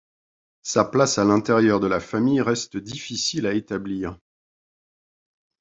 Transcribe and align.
Sa 0.63 0.83
place 0.85 1.19
à 1.19 1.23
l'intérieur 1.25 1.79
de 1.79 1.85
la 1.85 1.99
famille 1.99 2.41
reste 2.41 2.75
difficile 2.75 3.45
à 3.45 3.53
établir. 3.53 4.17